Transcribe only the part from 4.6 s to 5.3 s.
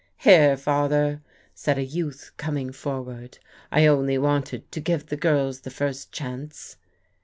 to give the